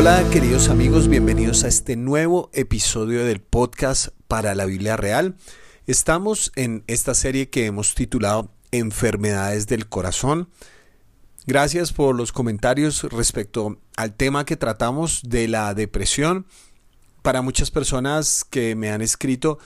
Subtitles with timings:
[0.00, 5.36] Hola queridos amigos, bienvenidos a este nuevo episodio del podcast para la Biblia Real.
[5.86, 10.48] Estamos en esta serie que hemos titulado Enfermedades del Corazón.
[11.46, 16.46] Gracias por los comentarios respecto al tema que tratamos de la depresión.
[17.20, 19.58] Para muchas personas que me han escrito,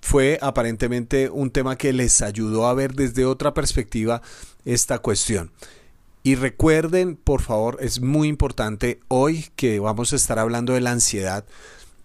[0.00, 4.22] fue aparentemente un tema que les ayudó a ver desde otra perspectiva
[4.64, 5.52] esta cuestión.
[6.26, 10.90] Y recuerden, por favor, es muy importante hoy que vamos a estar hablando de la
[10.90, 11.44] ansiedad,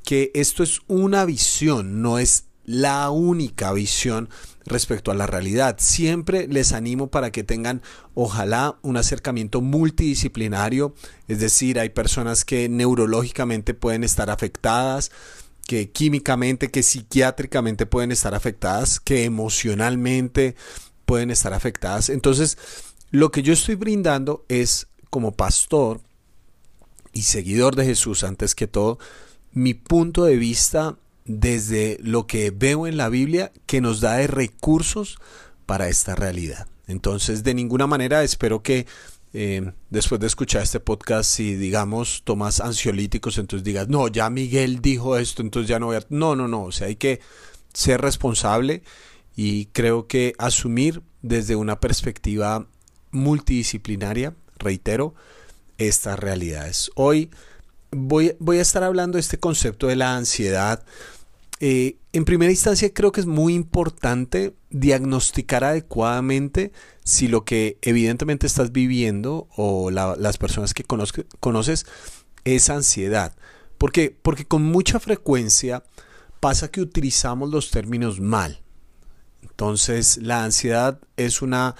[0.05, 4.29] que esto es una visión, no es la única visión
[4.63, 5.77] respecto a la realidad.
[5.79, 7.81] Siempre les animo para que tengan,
[8.13, 10.93] ojalá, un acercamiento multidisciplinario,
[11.27, 15.09] es decir, hay personas que neurológicamente pueden estar afectadas,
[15.65, 20.55] que químicamente, que psiquiátricamente pueden estar afectadas, que emocionalmente
[21.07, 22.09] pueden estar afectadas.
[22.09, 22.59] Entonces,
[23.11, 25.99] lo que yo estoy brindando es, como pastor
[27.13, 28.97] y seguidor de Jesús, antes que todo,
[29.51, 34.27] mi punto de vista desde lo que veo en la Biblia que nos da de
[34.27, 35.17] recursos
[35.65, 36.67] para esta realidad.
[36.87, 38.87] Entonces, de ninguna manera espero que
[39.33, 44.81] eh, después de escuchar este podcast, si digamos tomas ansiolíticos, entonces digas, no, ya Miguel
[44.81, 46.05] dijo esto, entonces ya no voy a...
[46.09, 47.21] No, no, no, o sea, hay que
[47.73, 48.83] ser responsable
[49.35, 52.67] y creo que asumir desde una perspectiva
[53.11, 55.15] multidisciplinaria, reitero,
[55.77, 56.91] estas realidades.
[56.95, 57.29] Hoy
[57.91, 60.83] voy, voy a estar hablando de este concepto de la ansiedad.
[61.59, 66.71] Eh, en primera instancia creo que es muy importante diagnosticar adecuadamente
[67.03, 71.85] si lo que evidentemente estás viviendo o las personas que conoces
[72.45, 73.35] es ansiedad.
[73.77, 75.83] ¿Por Porque con mucha frecuencia
[76.39, 78.61] pasa que utilizamos los términos mal.
[79.41, 81.75] Entonces la ansiedad es una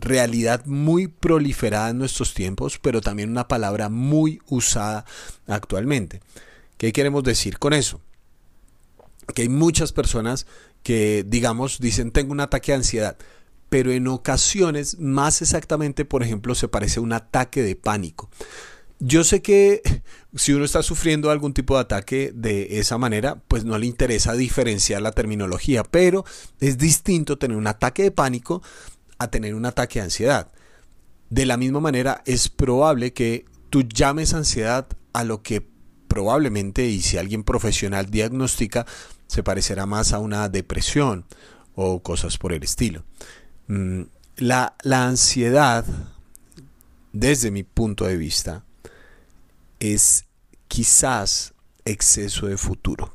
[0.00, 5.04] realidad muy proliferada en nuestros tiempos, pero también una palabra muy usada
[5.46, 6.20] actualmente.
[6.76, 8.00] ¿Qué queremos decir con eso?
[9.34, 10.46] Que hay muchas personas
[10.82, 13.16] que, digamos, dicen tengo un ataque de ansiedad,
[13.68, 18.30] pero en ocasiones, más exactamente, por ejemplo, se parece a un ataque de pánico.
[18.98, 19.82] Yo sé que
[20.34, 24.34] si uno está sufriendo algún tipo de ataque de esa manera, pues no le interesa
[24.34, 26.24] diferenciar la terminología, pero
[26.60, 28.62] es distinto tener un ataque de pánico
[29.20, 30.50] a tener un ataque de ansiedad.
[31.28, 35.64] De la misma manera, es probable que tú llames ansiedad a lo que
[36.08, 38.86] probablemente, y si alguien profesional diagnostica,
[39.26, 41.26] se parecerá más a una depresión
[41.74, 43.04] o cosas por el estilo.
[43.68, 44.04] Mm,
[44.38, 45.84] la, la ansiedad,
[47.12, 48.64] desde mi punto de vista,
[49.80, 50.24] es
[50.66, 51.52] quizás
[51.84, 53.14] exceso de futuro.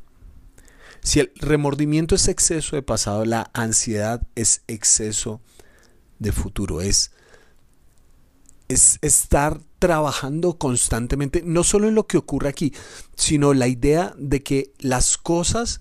[1.01, 5.54] Si el remordimiento es exceso de pasado, la ansiedad es exceso de
[6.31, 7.11] futuro, es,
[8.67, 12.73] es estar trabajando constantemente, no solo en lo que ocurre aquí,
[13.15, 15.79] sino la idea de que las cosas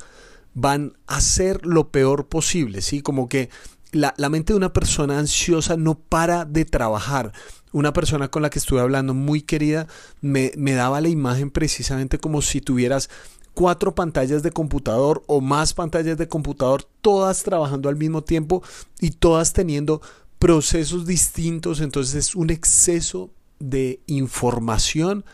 [0.54, 3.00] van a ser lo peor posible, ¿sí?
[3.00, 3.50] Como que
[3.92, 7.32] la, mente de una persona ansiosa no para de trabajar.
[7.72, 9.88] Una persona con la que estuve hablando, muy querida,
[10.20, 13.10] me, me daba la imagen precisamente como si tuvieras
[13.52, 18.62] cuatro pantallas de computador o más pantallas de computador, todas trabajando al mismo tiempo
[19.00, 20.02] y todas teniendo
[20.44, 25.24] procesos distintos, entonces es un exceso de información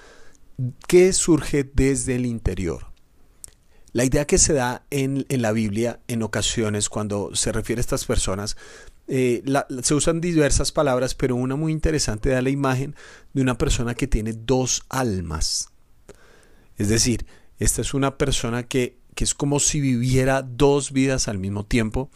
[0.86, 2.92] que surge desde el interior.
[3.90, 8.04] La idea que se da en, la Biblia en ocasiones cuando se refiere a estas
[8.04, 8.56] personas,
[9.08, 9.42] eh,
[9.82, 12.94] se usan diversas palabras, pero una muy interesante da la imagen
[13.32, 15.70] de una persona que tiene dos almas.
[16.76, 17.26] Es decir,
[17.58, 22.12] esta es una persona que, que es como si viviera dos vidas al mismo tiempo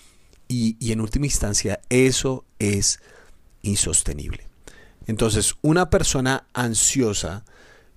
[0.49, 3.01] y, en última instancia eso es
[3.63, 4.47] insostenible.
[5.07, 7.45] Entonces, una persona ansiosa,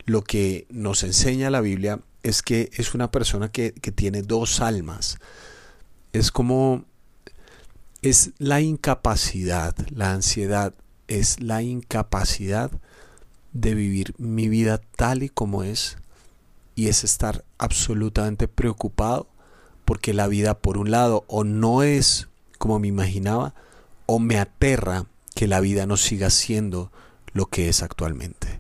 [0.06, 4.62] lo que nos enseña la Biblia es que es una persona que, que, tiene dos
[4.62, 5.18] almas.
[6.14, 6.86] Es como,
[8.02, 10.74] es la incapacidad, la ansiedad,
[11.08, 12.72] es la incapacidad
[13.54, 15.98] de vivir mi vida tal y como es
[16.76, 19.28] y es estar absolutamente preocupado
[19.84, 22.28] porque la vida por un lado o no es
[22.58, 23.54] como me imaginaba
[24.06, 25.06] o me aterra
[25.36, 26.92] que la vida no siga siendo
[27.34, 28.60] lo que es actualmente.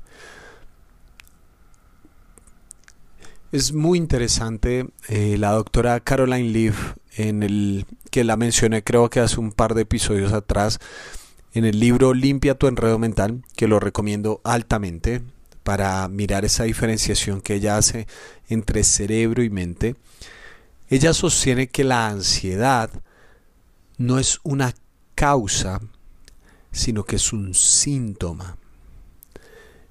[3.51, 9.21] Es muy interesante eh, la doctora Caroline Leaf, en el que la mencioné creo que
[9.21, 10.79] hace un par de episodios atrás,
[11.53, 15.21] en el libro Limpia tu enredo mental, que lo recomiendo altamente
[15.63, 18.05] para mirar esa diferenciación que ella hace
[18.49, 19.95] entre cerebro y mente.
[20.89, 22.89] Ella sostiene que la ansiedad
[23.97, 24.73] no es una
[25.15, 25.81] causa,
[26.71, 28.57] sino que es un síntoma.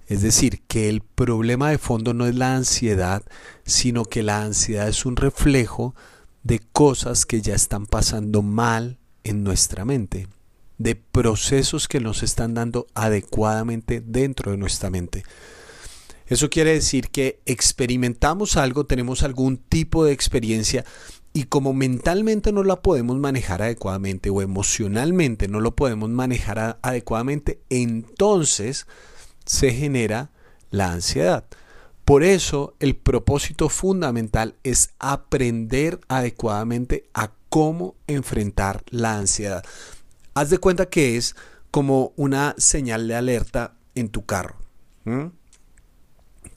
[0.07, 3.23] Es decir, que el problema de fondo no es la ansiedad,
[3.65, 5.97] sino que la ansiedad es un reflejo
[6.45, 10.29] de cosas que ya están pasando mal en nuestra mente,
[10.79, 15.25] de procesos que nos están dando adecuadamente dentro de nuestra mente.
[16.29, 20.85] Eso quiere decir que experimentamos algo, tenemos algún tipo de experiencia
[21.37, 27.61] y como mentalmente no la podemos manejar adecuadamente o emocionalmente no lo podemos manejar adecuadamente,
[27.69, 28.87] entonces
[29.45, 30.31] se genera
[30.71, 31.45] la ansiedad.
[32.07, 39.63] Por eso el propósito fundamental es aprender adecuadamente a cómo enfrentar la ansiedad.
[40.33, 41.37] Haz de cuenta que es
[41.71, 44.57] como una señal de alerta en tu carro.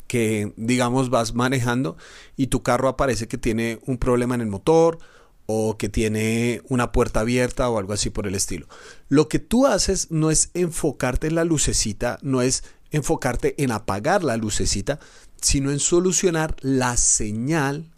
[0.10, 1.96] Que digamos vas manejando
[2.36, 5.00] y tu carro aparece que tiene un problema en el motor
[5.46, 8.68] o que tiene una puerta abierta o algo así por el estilo.
[9.08, 14.24] Lo que tú haces no es enfocarte en la lucecita, no es enfocarte en apagar
[14.24, 15.00] la lucecita,
[15.42, 17.92] sino en solucionar la señal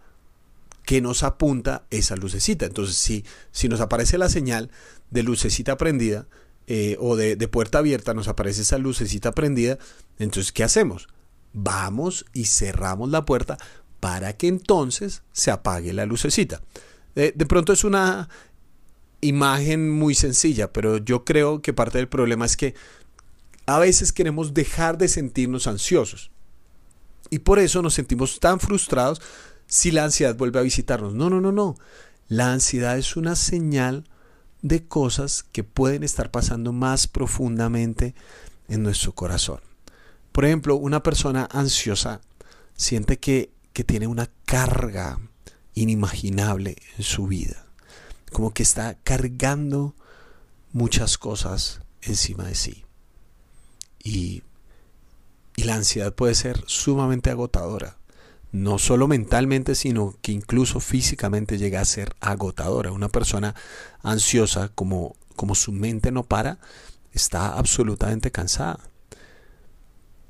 [0.86, 2.66] que nos apunta esa lucecita.
[2.66, 4.72] Entonces, si, si nos aparece la señal
[5.10, 6.28] de lucecita prendida
[6.68, 9.78] eh, o de, de puerta abierta, nos aparece esa lucecita prendida,
[10.20, 11.08] entonces, ¿qué hacemos?
[11.54, 13.58] Vamos y cerramos la puerta
[14.00, 16.62] para que entonces se apague la lucecita.
[17.16, 18.30] Eh, de pronto es una
[19.22, 22.74] imagen muy sencilla, pero yo creo que parte del problema es que
[23.66, 26.32] a veces queremos dejar de sentirnos ansiosos.
[27.30, 29.22] Y por eso nos sentimos tan frustrados
[29.68, 31.14] si la ansiedad vuelve a visitarnos.
[31.14, 31.78] No, no, no, no.
[32.28, 34.06] La ansiedad es una señal
[34.62, 38.16] de cosas que pueden estar pasando más profundamente
[38.68, 39.71] en nuestro corazón.
[40.32, 42.22] Por ejemplo, una persona ansiosa
[42.76, 45.20] siente que, que tiene una carga
[45.74, 47.66] inimaginable en su vida.
[48.32, 49.96] Como que está cargando
[50.72, 52.86] muchas cosas encima de sí.
[54.04, 54.44] Y,
[55.58, 57.98] la ansiedad puede ser sumamente agotadora.
[58.52, 62.92] No solo mentalmente, sino que incluso físicamente llega a ser agotadora.
[62.92, 63.54] Una persona
[64.02, 66.58] ansiosa, como, como su mente no para,
[67.14, 68.80] está absolutamente cansada.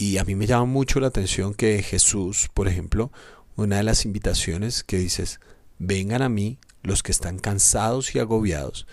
[0.02, 3.12] Y a mí me llama mucho la atención que Jesús, por ejemplo,
[3.56, 5.40] una de las invitaciones que dices,
[5.78, 8.88] vengan a mí los que están cansados y agobiados,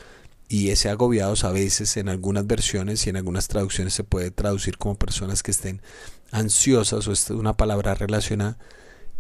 [0.51, 4.77] y ese agobiados a veces en algunas versiones y en algunas traducciones se puede traducir
[4.77, 5.81] como personas que estén
[6.31, 8.59] ansiosas o es una palabra relacionada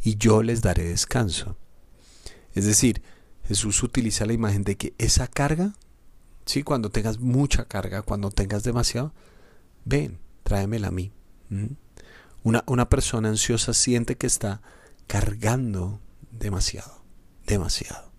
[0.02, 1.56] y yo les daré descanso.
[2.55, 3.00] Es decir,
[3.46, 5.73] Jesús utiliza la imagen de que esa carga,
[6.44, 6.64] ¿sí?
[6.64, 9.14] cuando tengas mucha carga, cuando tengas demasiado,
[9.87, 11.12] ven, tráemela a mí.
[12.42, 14.60] Una, una persona ansiosa siente que está
[15.06, 16.00] cargando
[16.30, 17.02] demasiado,
[17.46, 18.10] demasiado.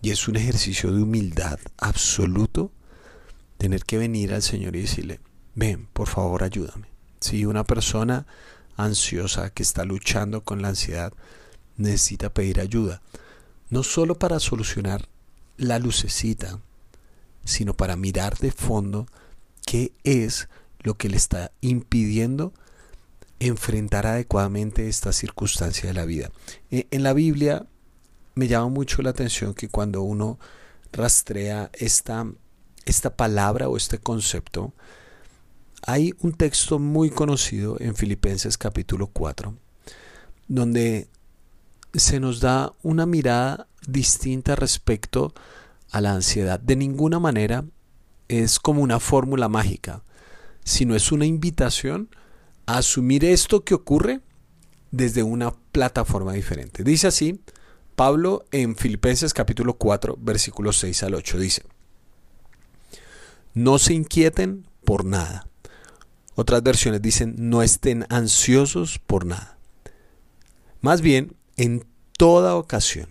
[0.00, 2.70] Y es un ejercicio de humildad absoluto
[3.58, 5.20] tener que venir al Señor y decirle,
[5.54, 6.86] ven, por favor, ayúdame.
[7.20, 8.26] Si una persona
[8.76, 11.12] ansiosa que está luchando con la ansiedad
[11.76, 13.02] necesita pedir ayuda,
[13.70, 15.08] no solo para solucionar
[15.56, 16.60] la lucecita,
[17.44, 19.06] sino para mirar de fondo
[19.66, 20.48] qué es
[20.80, 22.52] lo que le está impidiendo
[23.40, 26.30] enfrentar adecuadamente esta circunstancia de la vida.
[26.70, 27.66] E, en la Biblia
[28.34, 30.38] me llama mucho la atención que cuando uno
[30.92, 32.26] rastrea esta,
[32.84, 34.72] esta palabra o este concepto,
[35.86, 39.54] hay un texto muy conocido en Filipenses capítulo 4,
[40.48, 41.08] donde
[41.94, 45.32] se nos da una mirada distinta respecto
[45.90, 46.60] a la ansiedad.
[46.60, 47.64] De ninguna manera
[48.28, 50.02] es como una fórmula mágica,
[50.64, 52.08] sino es una invitación
[52.66, 54.20] a asumir esto que ocurre
[54.90, 56.84] desde una plataforma diferente.
[56.84, 57.40] Dice así
[57.96, 61.62] Pablo en Filipenses capítulo 4, versículos 6 al 8 dice,
[63.54, 65.48] no se inquieten por nada.
[66.36, 69.58] Otras versiones dicen, no estén ansiosos por nada.
[70.80, 71.84] Más bien, en
[72.16, 73.08] toda ocasión,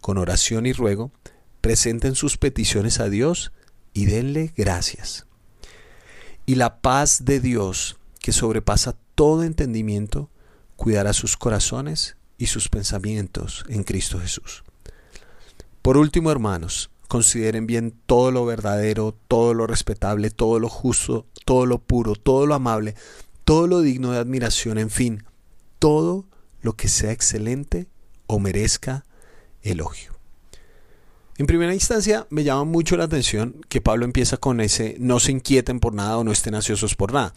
[0.00, 1.12] con oración y ruego,
[1.60, 3.52] presenten sus peticiones a Dios
[3.92, 5.27] y denle gracias.
[6.48, 10.30] Y la paz de Dios, que sobrepasa todo entendimiento,
[10.76, 14.64] cuidará sus corazones y sus pensamientos en Cristo Jesús.
[15.82, 21.66] Por último, hermanos, consideren bien todo lo verdadero, todo lo respetable, todo lo justo, todo
[21.66, 22.94] lo puro, todo lo amable,
[23.44, 25.24] todo lo digno de admiración, en fin,
[25.78, 26.24] todo
[26.62, 27.88] lo que sea excelente
[28.26, 29.04] o merezca
[29.60, 30.17] elogio.
[31.38, 35.30] En primera instancia me llama mucho la atención que Pablo empieza con ese no se
[35.30, 37.32] inquieten por nada o no estén ansiosos por nada,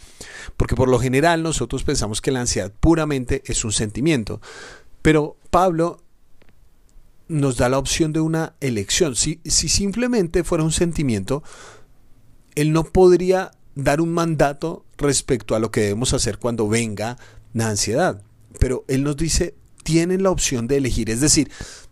[0.58, 4.42] porque por lo general nosotros pensamos que la ansiedad puramente es un sentimiento,
[5.04, 6.02] pero Pablo
[7.28, 9.16] nos da la opción de una elección.
[9.16, 11.44] Si, si simplemente fuera un sentimiento,
[12.56, 17.18] él no podría dar un mandato respecto a lo que debemos hacer cuando venga
[17.54, 18.24] la ansiedad.
[18.60, 21.10] Pero Él nos dice, tienen la opción de elegir.
[21.10, 21.52] Es decir,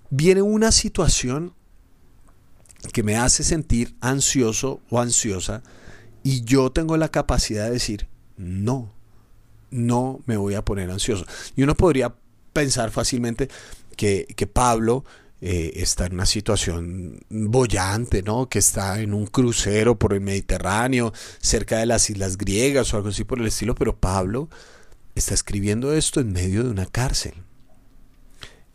[0.10, 1.54] viene una situación
[2.94, 5.64] que me hace sentir ansioso o ansiosa
[6.24, 8.08] y yo tengo la capacidad de decir,
[8.38, 8.92] no,
[9.72, 11.26] no me voy a poner ansioso.
[11.56, 12.16] Y uno podría
[12.54, 13.50] pensar fácilmente
[13.96, 15.06] que, que Pablo
[15.42, 18.50] eh, está en una situación bollante, ¿no?
[18.50, 23.10] Que está en un crucero por el Mediterráneo, cerca de las islas griegas o algo
[23.10, 24.50] así por el estilo, pero Pablo
[25.16, 27.34] está escribiendo esto en medio de una cárcel.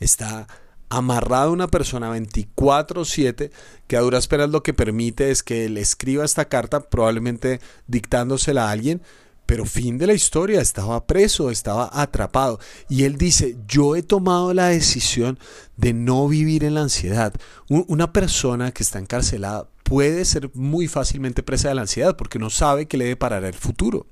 [0.01, 0.47] Está
[0.89, 3.51] amarrado a una persona 24/7
[3.87, 8.69] que a duras penas lo que permite es que él escriba esta carta, probablemente dictándosela
[8.69, 9.03] a alguien,
[9.47, 12.59] pero fin de la historia, estaba preso, estaba atrapado.
[12.89, 15.39] Y él dice, yo he tomado la decisión
[15.77, 17.35] de no vivir en la ansiedad.
[17.69, 22.49] Una persona que está encarcelada puede ser muy fácilmente presa de la ansiedad porque no
[22.49, 24.07] sabe qué le deparará el futuro.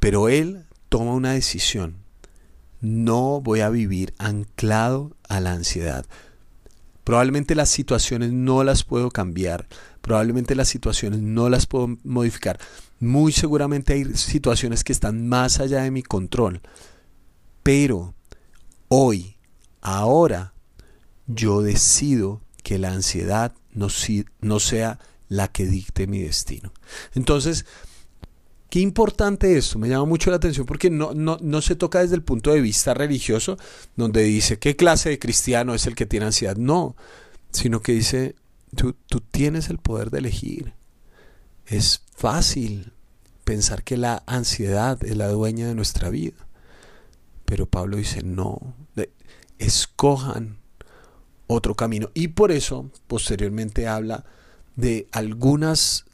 [0.00, 1.96] Pero él toma una decisión.
[2.80, 6.06] No voy a vivir anclado a la ansiedad.
[7.04, 9.66] Probablemente las situaciones no las puedo cambiar,
[10.00, 12.58] probablemente las situaciones no las puedo modificar,
[12.98, 16.62] muy seguramente hay situaciones que están más allá de mi control.
[17.62, 18.14] Pero
[18.88, 19.36] hoy,
[19.82, 20.54] ahora,
[21.26, 23.88] yo decido que la ansiedad no,
[24.40, 26.72] no sea la que dicte mi destino.
[27.14, 27.66] Entonces,
[28.76, 32.14] qué importante esto, me llama mucho la atención porque no, no, no, se toca desde
[32.14, 33.56] el punto de vista religioso,
[33.96, 36.56] donde dice qué clase de cristiano es el que tiene ansiedad.
[36.58, 36.94] No,
[37.52, 38.36] sino que dice,
[38.74, 40.74] tú, tú tienes el poder de elegir.
[41.64, 42.92] Es fácil
[43.44, 46.46] pensar que la ansiedad es la dueña de nuestra vida.
[47.46, 48.74] Pero Pablo dice, no,
[49.56, 50.58] escojan
[51.46, 52.10] otro camino.
[52.12, 54.26] Y por eso posteriormente habla
[54.74, 56.04] de algunas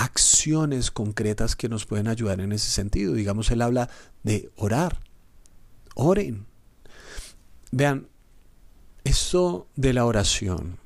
[0.00, 3.12] acciones concretas que nos pueden ayudar en ese sentido.
[3.12, 3.90] Digamos, él habla
[4.22, 5.00] de orar.
[5.94, 6.46] Oren.
[7.70, 8.08] Vean,
[9.04, 10.78] eso de la oración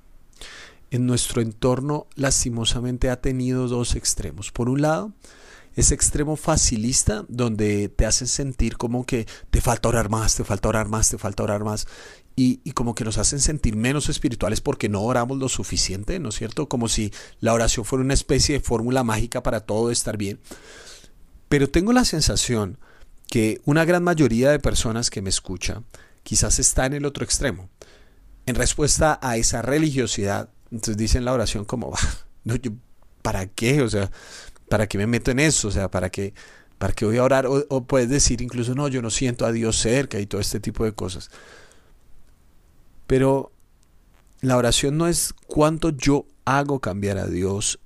[0.90, 4.50] en nuestro entorno lastimosamente ha tenido dos extremos.
[4.50, 5.12] Por un lado,
[5.76, 10.68] ese extremo facilista donde te hacen sentir como que te falta orar más, te falta
[10.68, 11.86] orar más, te falta orar más.
[12.36, 16.34] Y, como que nos hacen sentir menos espirituales porque no oramos lo suficiente, ¿no es
[16.34, 16.68] cierto?
[16.68, 20.40] Como si la oración fuera una especie de fórmula mágica para todo estar bien.
[21.48, 22.78] Pero tengo la sensación
[23.28, 25.84] que una gran mayoría de personas que me escuchan
[26.24, 27.70] quizás está en el otro extremo.
[28.46, 31.94] En respuesta a esa religiosidad, entonces dicen la oración como,
[32.44, 32.56] no,
[33.22, 33.82] ¿para qué?
[33.82, 34.10] O sea,
[34.68, 35.68] ¿para qué me meto en eso?
[35.68, 36.34] O sea, ¿para qué,
[36.78, 37.46] para qué voy a orar?
[37.46, 40.84] O, puedes decir incluso, no, yo no siento a Dios cerca y todo este tipo
[40.84, 41.30] de cosas.
[43.06, 43.52] Pero
[44.40, 47.78] la oración no es cuánto yo hago cambiar a Dios,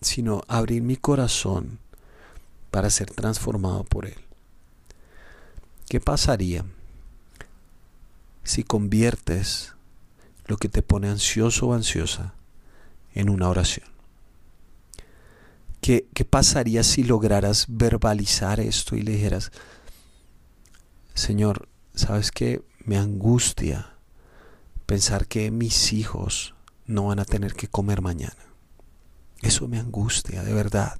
[0.00, 1.78] sino abrir mi corazón
[2.70, 4.18] para ser transformado por Él.
[5.88, 6.64] ¿Qué pasaría
[8.42, 9.74] si conviertes
[10.46, 12.34] lo que te pone ansioso o ansiosa
[13.14, 13.86] en una oración?
[15.80, 19.52] ¿Qué, pasaría si lograras verbalizar esto y le dijeras,
[21.12, 22.62] Señor, ¿sabes qué?
[22.84, 23.93] Me angustia
[24.86, 26.54] pensar que mis hijos
[26.86, 28.36] no van a tener que comer mañana.
[29.42, 30.98] Eso me angustia, de verdad.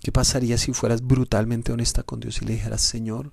[0.00, 3.32] ¿Qué pasaría si fueras brutalmente honesta con Dios y le dijeras, Señor,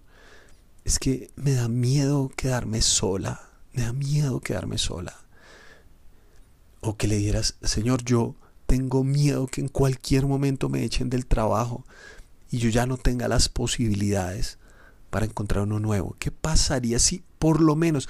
[0.83, 5.15] es que me da miedo quedarme sola, me da miedo quedarme sola?
[6.81, 11.25] O que le dijeras, Señor, yo tengo miedo que en cualquier momento me echen del
[11.25, 11.85] trabajo
[12.49, 14.57] y yo ya no tenga las posibilidades
[15.09, 16.15] para encontrar uno nuevo.
[16.19, 18.09] ¿Qué pasaría si por lo menos,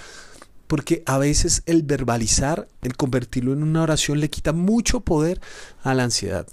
[0.68, 5.40] porque a veces el verbalizar, el convertirlo en una oración le quita mucho poder
[5.84, 6.48] a la ansiedad?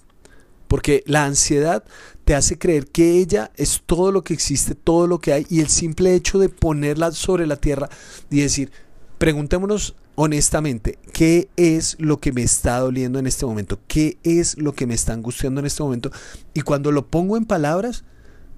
[0.68, 1.84] Porque la ansiedad
[2.24, 5.60] te hace creer que ella es todo lo que existe, todo lo que hay, y
[5.60, 7.90] el simple hecho de ponerla sobre la tierra
[8.30, 8.72] y decir,
[9.18, 13.80] preguntémonos honestamente, ¿qué es lo que me está doliendo en este momento?
[13.86, 16.10] ¿Qué es lo que me está angustiando en este momento?
[16.54, 18.04] Y cuando lo pongo en palabras,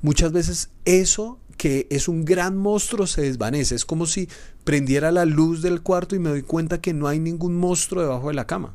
[0.03, 3.75] muchas veces eso que es un gran monstruo se desvanece.
[3.75, 4.29] Es como si
[4.65, 8.29] prendiera la luz del cuarto y me doy cuenta que no hay ningún monstruo debajo
[8.29, 8.75] de la cama.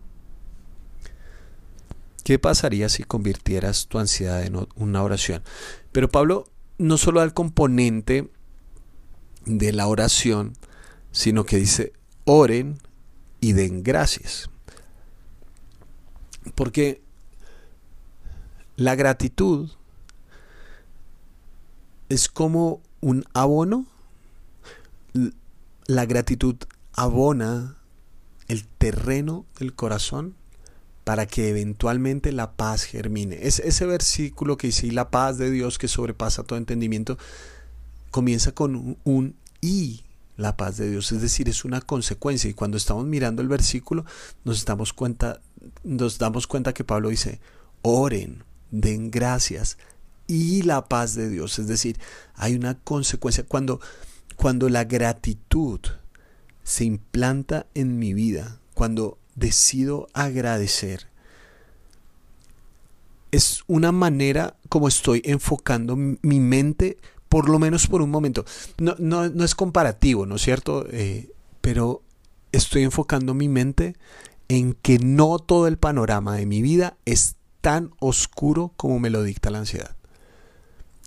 [2.23, 5.43] ¿Qué pasaría si convirtieras tu ansiedad en una oración?
[5.91, 6.45] Pero Pablo
[6.77, 8.29] no solo da el componente
[9.45, 10.53] de la oración,
[11.11, 11.93] sino que dice,
[12.25, 12.77] oren
[13.41, 14.49] y den gracias.
[16.55, 17.01] Porque
[18.75, 19.71] la gratitud
[22.09, 23.85] es como un abono.
[25.85, 26.55] La gratitud
[26.93, 27.77] abona
[28.47, 30.35] el terreno del corazón
[31.03, 33.39] para que eventualmente la paz germine.
[33.41, 37.17] Es ese versículo que dice, la paz de Dios que sobrepasa todo entendimiento,
[38.11, 40.03] comienza con un y
[40.37, 42.49] la paz de Dios, es decir, es una consecuencia.
[42.49, 44.05] Y cuando estamos mirando el versículo,
[44.43, 45.41] nos damos cuenta,
[45.83, 47.39] nos damos cuenta que Pablo dice,
[47.81, 49.77] oren, den gracias
[50.29, 51.59] y la paz de Dios.
[51.59, 51.99] Es decir,
[52.35, 53.43] hay una consecuencia.
[53.45, 53.81] Cuando,
[54.37, 55.79] cuando la gratitud
[56.63, 61.07] se implanta en mi vida, cuando decido agradecer,
[63.31, 68.45] es una manera como estoy enfocando mi mente por lo menos por un momento.
[68.77, 70.85] No, no, es comparativo, ¿no es cierto?
[70.91, 71.31] Eh,
[71.61, 72.03] pero
[72.51, 73.95] estoy enfocando mi mente
[74.47, 79.23] en que no todo el panorama de mi vida es tan oscuro como me lo
[79.23, 79.98] dicta la ansiedad.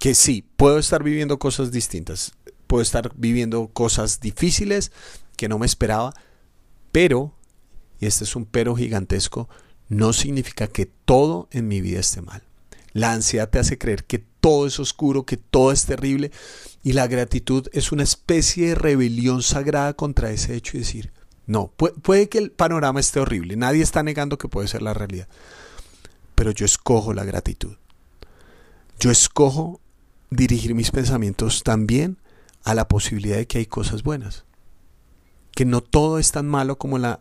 [0.03, 2.33] Que sí, puedo estar viviendo cosas distintas,
[2.67, 4.91] puedo estar viviendo cosas difíciles
[5.37, 6.13] que no me esperaba,
[6.91, 7.37] pero,
[8.01, 9.49] y este es un pero gigantesco,
[9.89, 12.43] no significa que todo en mi vida esté mal.
[12.93, 16.33] La ansiedad te hace creer que todo es oscuro, que todo es terrible.
[16.83, 21.13] Y la gratitud es una especie de rebelión sagrada contra ese hecho y decir,
[21.47, 25.29] no, puede, que el panorama esté horrible, nadie está negando que puede ser la realidad,
[26.35, 27.77] pero yo escojo la gratitud.
[28.99, 29.81] Yo escojo
[30.33, 32.19] dirigir mis pensamientos también
[32.65, 34.45] a la posibilidad de que hay cosas buenas,
[35.53, 37.21] que no todo es tan malo como la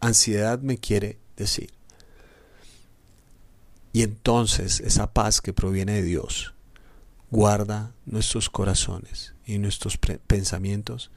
[0.00, 1.72] ansiedad me quiere decir.
[3.92, 6.54] Y entonces esa paz que proviene de Dios
[7.30, 11.10] guarda nuestros corazones y nuestros pensamientos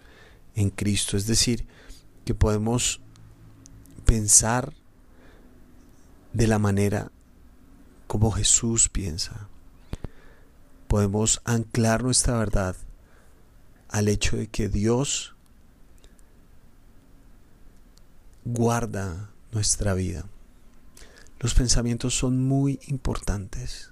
[0.55, 1.17] en Cristo.
[1.17, 1.65] Es decir,
[2.25, 3.01] que podemos
[4.05, 4.73] pensar
[6.33, 7.11] de la manera
[8.07, 9.47] como Jesús piensa.
[10.87, 12.75] Podemos anclar nuestra verdad
[13.89, 15.35] al hecho de que Dios
[18.45, 20.25] guarda nuestra vida.
[21.39, 23.91] Los pensamientos son muy importantes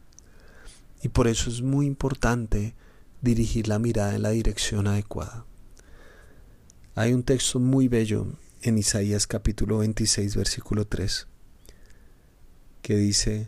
[1.01, 2.73] y por eso es muy importante
[3.21, 5.45] dirigir la mirada en la dirección adecuada.
[6.95, 8.27] Hay un texto muy bello
[8.61, 11.27] en Isaías capítulo 26 versículo 3
[12.81, 13.47] que dice,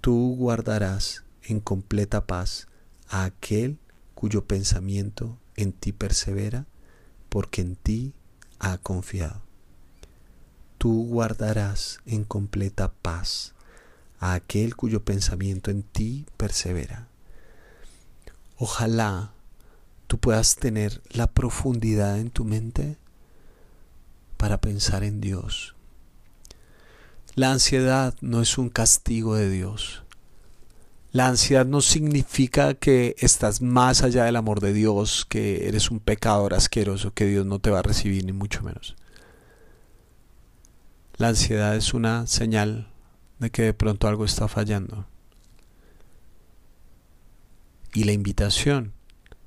[0.00, 2.66] Tú guardarás en completa paz
[3.08, 3.78] a aquel
[4.14, 6.66] cuyo pensamiento en ti persevera,
[7.28, 8.14] porque en ti
[8.58, 9.42] ha confiado
[10.82, 13.54] tú guardarás en completa paz
[14.18, 17.06] a aquel cuyo pensamiento en ti persevera.
[18.56, 19.32] Ojalá
[20.08, 22.96] tú puedas tener la profundidad en tu mente
[24.36, 25.76] para pensar en Dios.
[27.36, 30.01] La ansiedad no es un castigo de Dios.
[31.12, 36.00] La ansiedad no significa que estás más allá del amor de Dios, que eres un
[36.00, 38.96] pecador asqueroso, que Dios no te va a recibir, ni mucho menos.
[41.18, 42.88] La ansiedad es una señal
[43.38, 45.06] de que de pronto algo está fallando.
[47.92, 48.94] Y la invitación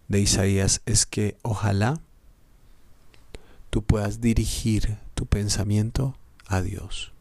[0.07, 1.99] de Isaías es que ojalá
[3.71, 7.14] tú puedas dirigir tu pensamiento a Dios.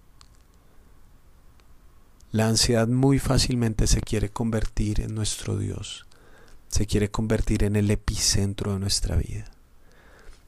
[2.34, 6.04] La ansiedad muy fácilmente se quiere convertir en nuestro Dios,
[6.66, 9.44] se quiere convertir en el epicentro de nuestra vida.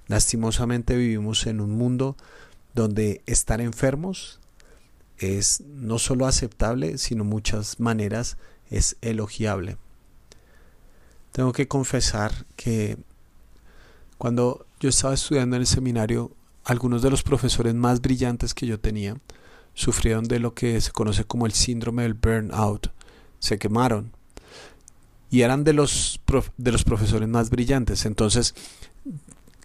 [0.08, 2.16] Lastimosamente vivimos en un mundo
[2.74, 4.40] donde estar enfermos
[5.18, 8.36] es no solo aceptable, sino muchas maneras
[8.68, 9.78] es elogiable.
[11.30, 12.98] Tengo que confesar que
[14.18, 16.32] cuando yo estaba estudiando en el seminario,
[16.64, 19.18] algunos de los profesores más brillantes que yo tenía
[19.76, 22.90] sufrieron de lo que se conoce como el síndrome del burnout.
[23.38, 24.10] Se quemaron.
[25.30, 26.18] Y eran de los,
[26.56, 28.06] de los profesores más brillantes.
[28.06, 28.54] Entonces,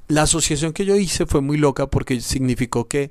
[0.07, 3.09] la asociación que yo hice fue muy loca porque significó que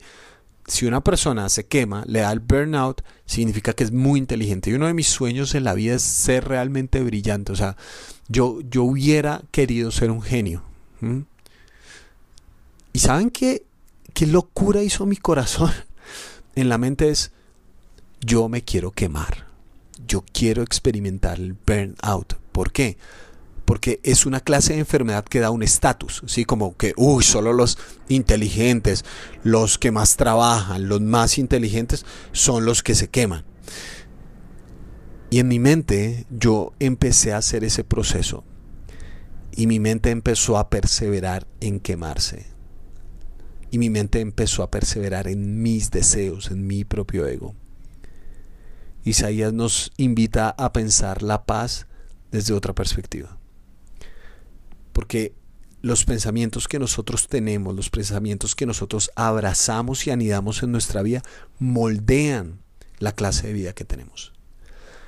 [0.66, 4.70] si una persona se quema, le da el burnout, significa que es muy inteligente.
[4.70, 7.50] Y uno de mis sueños en la vida es ser realmente brillante.
[7.50, 7.76] O sea,
[8.28, 10.62] yo, yo hubiera querido ser un genio.
[12.92, 13.64] ¿Y saben qué,
[14.12, 15.72] qué locura hizo mi corazón?
[16.54, 17.32] En la mente es,
[18.20, 19.46] yo me quiero quemar.
[20.06, 22.34] Yo quiero experimentar el burnout.
[22.52, 22.96] ¿Por qué?
[23.70, 26.44] porque es una clase de enfermedad que da un estatus, ¿sí?
[26.44, 29.04] Como que, uy, solo los inteligentes,
[29.44, 33.44] los que más trabajan, los más inteligentes son los que se queman.
[35.30, 38.42] Y en mi mente yo empecé a hacer ese proceso
[39.52, 42.46] y mi mente empezó a perseverar en quemarse.
[43.70, 47.54] Y mi mente empezó a perseverar en mis deseos, en mi propio ego.
[49.04, 51.86] Isaías nos invita a pensar la paz
[52.30, 53.38] desde otra perspectiva.
[54.92, 55.34] Porque
[55.82, 61.22] los pensamientos que nosotros tenemos, los pensamientos que nosotros abrazamos y anidamos en nuestra vida,
[61.58, 62.60] moldean
[62.98, 64.32] la clase de vida que tenemos.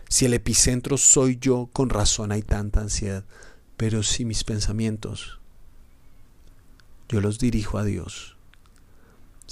[0.09, 3.25] Si el epicentro soy yo, con razón hay tanta ansiedad,
[3.77, 5.41] pero si mis pensamientos
[7.09, 8.37] yo los dirijo a Dios,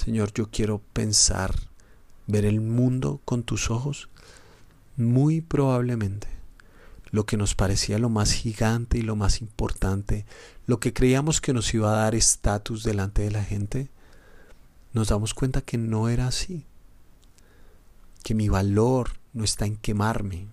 [0.03, 1.55] Señor, yo quiero pensar,
[2.27, 4.09] ver el mundo con tus ojos,
[4.97, 6.27] muy probablemente
[7.11, 10.25] lo que nos parecía lo más gigante y lo más importante,
[10.67, 13.91] lo que creíamos que nos iba a dar estatus delante de la gente,
[14.95, 16.65] nos damos cuenta que no era así,
[18.23, 20.47] que mi valor no está en quemarme,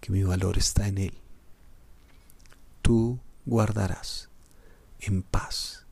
[0.00, 1.14] que mi valor está en Él.
[2.82, 4.30] Tú guardarás
[4.98, 5.85] en paz,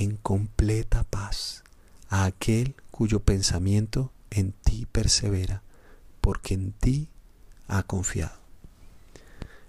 [0.00, 1.62] en completa paz,
[2.08, 5.62] a aquel cuyo pensamiento en ti persevera,
[6.22, 7.10] porque en ti
[7.68, 8.40] ha confiado.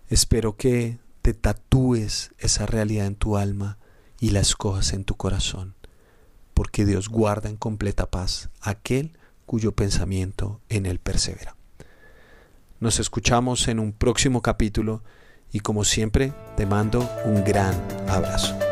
[0.09, 3.77] Espero que te tatúes esa realidad en tu alma
[4.21, 5.75] y la escojas en tu corazón,
[6.53, 11.57] porque Dios guarda en completa paz aquel cuyo pensamiento en él persevera.
[12.79, 15.03] Nos escuchamos en un próximo capítulo
[15.51, 17.75] y como siempre te mando un gran
[18.07, 18.70] abrazo.